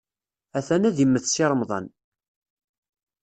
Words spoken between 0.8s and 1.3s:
ad immet